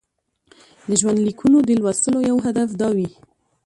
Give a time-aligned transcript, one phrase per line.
[0.89, 3.09] د ژوندلیکونو د لوستلو یو هدف دا وي.